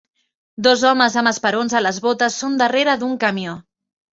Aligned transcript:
Dos 0.67 0.85
homes 0.91 1.17
amb 1.21 1.31
esperons 1.33 1.77
a 1.81 1.83
les 1.89 1.99
botes 2.09 2.41
són 2.45 2.59
darrere 2.63 2.99
d'un 3.03 3.17
camió. 3.27 3.55